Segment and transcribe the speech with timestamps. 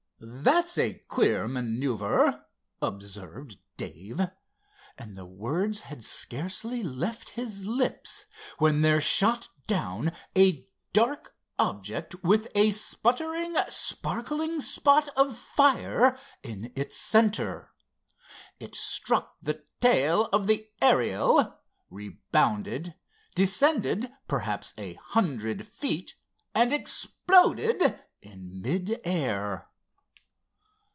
[0.23, 2.45] "That's a queer maneuver,"
[2.79, 4.19] observed Dave,
[4.95, 8.27] and the words had scarcely left his lips
[8.59, 16.71] when there shot down a dark object with a sputtering sparkling spot of fire in
[16.75, 17.71] its center.
[18.59, 21.57] It struck the tail of the Ariel,
[21.89, 22.93] rebounded,
[23.33, 26.13] descended perhaps a hundred feet
[26.53, 29.67] and exploded in mid air.